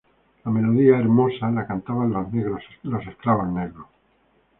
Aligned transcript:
La 0.45 0.49
melodía, 0.51 0.97
hermosa, 0.97 1.51
la 1.51 1.67
cantaban 1.67 2.09
los 2.09 2.33
negros 2.33 2.63
esclavos. 3.07 3.85